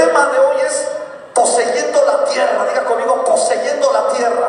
tema 0.00 0.26
de 0.26 0.38
hoy 0.38 0.56
es 0.66 0.88
poseyendo 1.34 2.04
la 2.04 2.24
tierra. 2.24 2.64
Diga 2.68 2.84
conmigo, 2.84 3.24
poseyendo 3.24 3.92
la 3.92 4.08
tierra. 4.08 4.48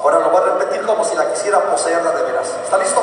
Ahora 0.00 0.18
lo 0.20 0.30
voy 0.30 0.40
a 0.42 0.44
repetir 0.54 0.84
como 0.84 1.04
si 1.04 1.14
la 1.14 1.32
quisiera 1.32 1.60
poseerla 1.70 2.10
de 2.10 2.22
veras. 2.22 2.48
¿Está 2.64 2.78
listo? 2.78 3.02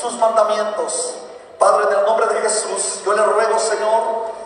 sus 0.00 0.12
mandamientos. 0.14 1.14
Padre, 1.58 1.86
en 1.90 1.98
el 1.98 2.06
nombre 2.06 2.26
de 2.26 2.40
Jesús, 2.40 3.02
yo 3.04 3.12
le 3.12 3.22
ruego, 3.22 3.58
Señor, 3.58 4.02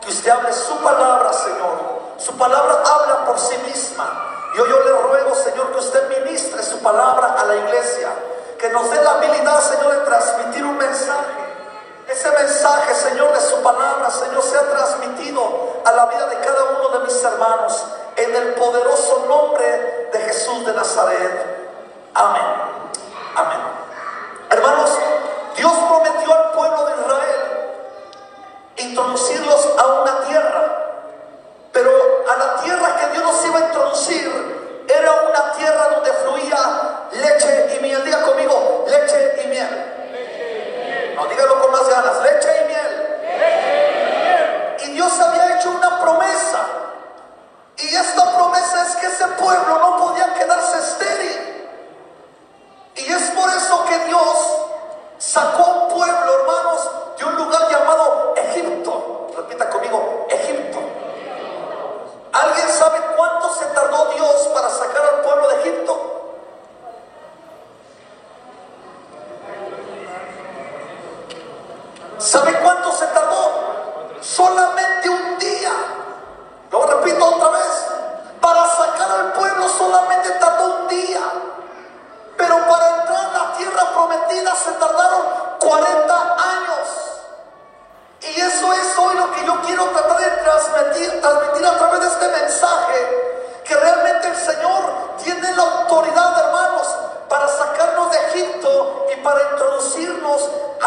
que 0.00 0.10
usted 0.10 0.30
hable 0.30 0.52
su 0.52 0.76
palabra, 0.78 1.32
Señor. 1.32 1.94
Su 2.18 2.36
palabra 2.36 2.82
habla 2.84 3.26
por 3.26 3.38
sí 3.38 3.56
misma. 3.66 4.50
Y 4.54 4.60
hoy 4.60 4.70
yo 4.70 4.80
le 4.80 4.92
ruego, 5.02 5.34
Señor, 5.34 5.72
que 5.72 5.78
usted 5.78 6.08
ministre 6.20 6.62
su 6.62 6.78
palabra 6.80 7.36
a 7.38 7.44
la 7.44 7.56
iglesia. 7.56 8.08
Que 8.58 8.70
nos 8.70 8.90
dé 8.90 9.02
la 9.02 9.12
habilidad, 9.12 9.60
Señor, 9.60 9.92
de 9.92 10.00
transmitir 10.06 10.64
un 10.64 10.78
mensaje. 10.78 11.44
Ese 12.08 12.30
mensaje, 12.30 12.94
Señor, 12.94 13.32
de 13.32 13.40
su 13.40 13.62
palabra, 13.62 14.10
Señor, 14.10 14.42
sea 14.42 14.62
transmitido 14.70 15.82
a 15.84 15.92
la 15.92 16.06
vida 16.06 16.26
de 16.26 16.38
cada 16.38 16.64
uno 16.64 16.88
de 16.90 17.04
mis 17.04 17.24
hermanos. 17.24 17.84
En 18.16 18.34
el 18.34 18.54
poderoso 18.54 19.24
nombre 19.28 20.08
de 20.12 20.18
Jesús 20.20 20.64
de 20.64 20.72
Nazaret. 20.72 21.68
Amén. 22.14 22.44
Amén 23.34 23.73
prometió 26.04 26.34
al 26.34 26.52
pueblo 26.52 26.86
de 26.86 26.92
Israel, 27.00 27.40
introducirlos 28.76 29.68
a 29.78 29.86
una 30.02 30.20
tierra, 30.26 30.62
pero 31.72 31.90
a 32.28 32.36
la 32.36 32.62
tierra 32.62 32.96
que 32.98 33.06
Dios 33.12 33.24
nos 33.24 33.43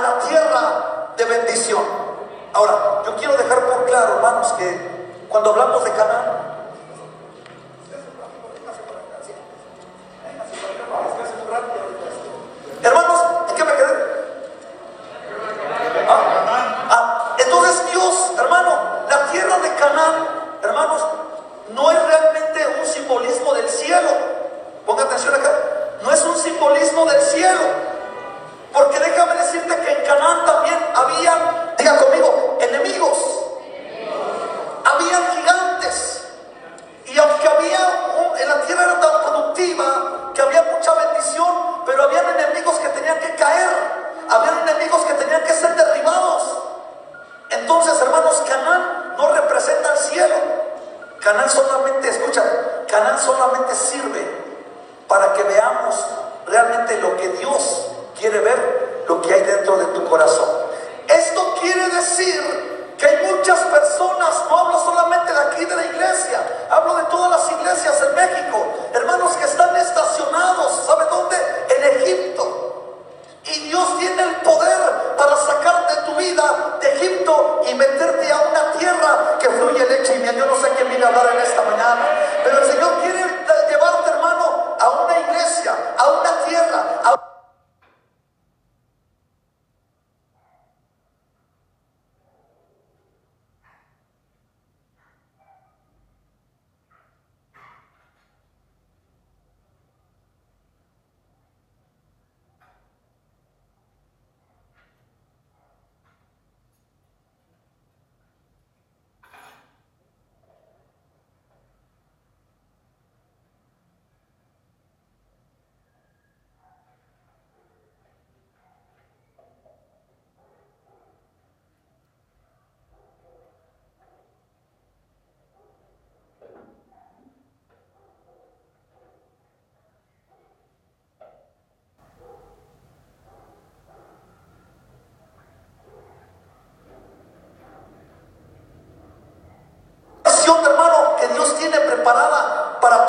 la 0.00 0.18
tierra 0.20 1.12
de 1.16 1.24
bendición. 1.24 1.82
Ahora, 2.52 3.02
yo 3.06 3.16
quiero 3.16 3.36
dejar 3.36 3.60
por 3.66 3.84
claro, 3.86 4.16
hermanos, 4.16 4.52
que 4.54 5.26
cuando 5.28 5.50
hablamos 5.50 5.84
de 5.84 5.90
Canaán, 5.92 6.19
personas 63.70 64.19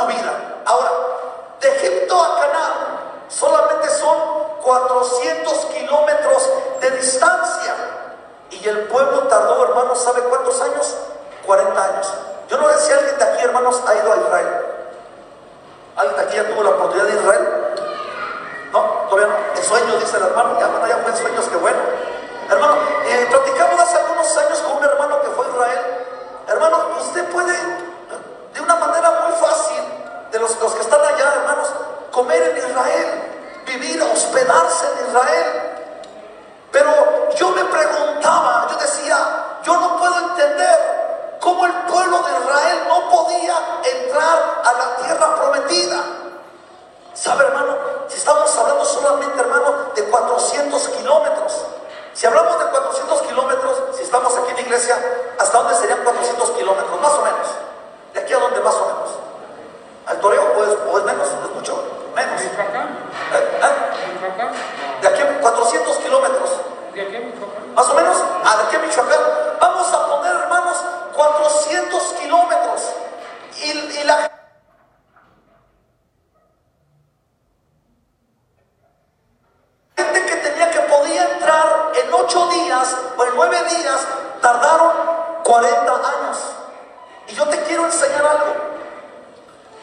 vida. 0.06 0.62
Ahora, 0.66 0.92
de 1.60 1.68
Egipto 1.68 2.22
a 2.22 2.40
Canaán 2.40 3.28
solamente 3.30 3.90
son 3.90 4.18
400 4.64 5.54
kilómetros 5.66 6.50
de 6.82 6.92
distancia. 6.92 7.76
Y 8.50 8.68
el 8.68 8.88
pueblo 8.88 9.28
tardó, 9.28 9.64
hermanos, 9.64 10.02
¿sabe 10.04 10.22
cuántos 10.24 10.62
años? 10.62 10.96
40 11.46 11.84
años. 11.84 12.14
Yo 12.50 12.58
no 12.58 12.70
sé 12.70 12.80
si 12.80 12.92
alguien 12.92 13.18
de 13.18 13.24
aquí, 13.24 13.44
hermanos, 13.44 13.82
ha 13.88 13.96
iglesia, 54.72 54.96
¿hasta 55.38 55.58
dónde 55.58 55.76
serían 55.76 56.00
400 56.02 56.52
kilómetros? 56.52 57.02
Más 57.02 57.12
o 57.12 57.24
menos. 57.24 57.48
¿De 58.14 58.22
aquí 58.22 58.34
a 58.34 58.40
dónde 58.40 58.62
más 58.62 58.76
o 58.76 58.86
menos? 58.86 59.01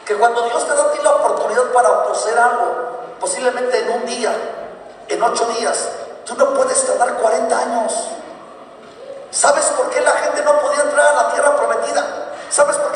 Que 0.09 0.17
cuando 0.17 0.41
Dios 0.41 0.67
te 0.67 0.73
da 0.73 0.85
a 0.85 0.91
ti 0.91 0.97
la 1.03 1.11
oportunidad 1.11 1.71
para 1.71 2.03
poseer 2.05 2.39
algo, 2.39 2.65
posiblemente 3.19 3.77
en 3.77 3.91
un 3.91 4.05
día, 4.07 4.33
en 5.07 5.21
ocho 5.21 5.45
días, 5.59 5.87
tú 6.25 6.33
no 6.33 6.51
puedes 6.55 6.83
tardar 6.83 7.13
40 7.13 7.55
años. 7.55 7.93
¿Sabes 9.29 9.65
por 9.65 9.87
qué 9.91 10.01
la 10.01 10.13
gente 10.13 10.41
no 10.41 10.59
podía 10.61 10.81
entrar 10.81 11.05
a 11.09 11.13
la 11.13 11.31
tierra 11.31 11.55
prometida? 11.55 12.03
¿Sabes 12.49 12.77
por 12.77 12.88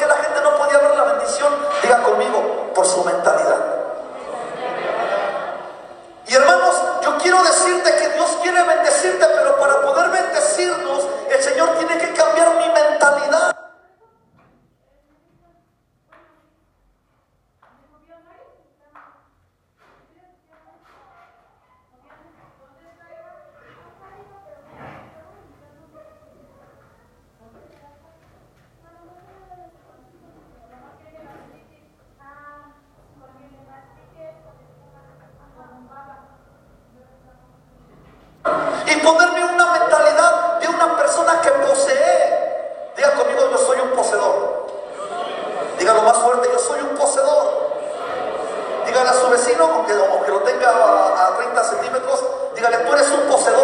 parece 53.03 53.13
um 53.15 53.27
porcelão 53.27 53.62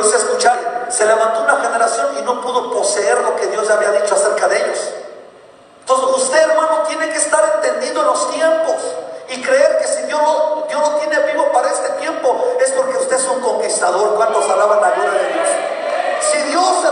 que 0.00 0.08
hoy 0.08 0.14
escuchar, 0.14 0.86
se 0.90 1.06
levantó 1.06 1.42
una 1.42 1.56
generación 1.56 2.08
y 2.18 2.22
no 2.22 2.40
pudo 2.40 2.72
poseer 2.72 3.18
lo 3.22 3.36
que 3.36 3.46
Dios 3.46 3.68
había 3.70 3.92
dicho 3.92 4.14
acerca 4.14 4.48
de 4.48 4.56
ellos. 4.56 4.78
Entonces 5.80 6.22
usted, 6.22 6.42
hermano, 6.42 6.82
tiene 6.88 7.08
que 7.10 7.18
estar 7.18 7.42
entendido 7.56 8.00
en 8.00 8.06
los 8.06 8.30
tiempos 8.30 8.76
y 9.28 9.42
creer 9.42 9.78
que 9.78 9.86
si 9.86 10.02
Dios 10.02 10.20
lo, 10.20 10.66
Dios 10.68 10.80
lo 10.80 10.96
tiene 10.98 11.18
vivo 11.32 11.50
para 11.52 11.68
este 11.68 11.88
tiempo 12.00 12.56
es 12.60 12.72
porque 12.72 12.96
usted 12.98 13.16
es 13.16 13.28
un 13.28 13.40
conquistador. 13.40 14.14
¿Cuántos 14.16 14.44
alaban 14.50 14.80
la 14.80 14.90
gloria 14.90 15.12
de 15.12 15.32
Dios? 15.32 15.48
Si 16.20 16.38
Dios 16.50 16.84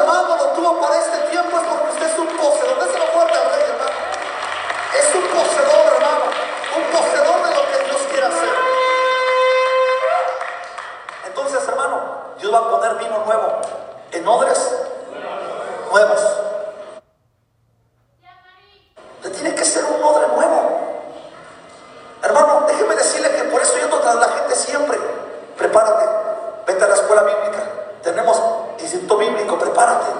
ಭಾರತ 29.84 30.13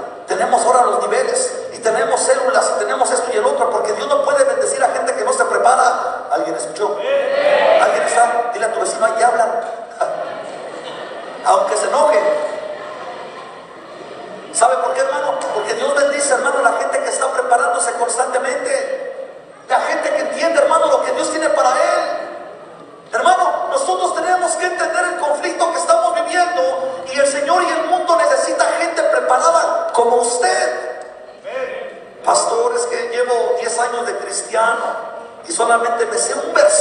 Solamente 35.55 36.05
me 36.07 36.19
sé 36.19 36.35
un 36.35 36.53
versículo 36.53 36.74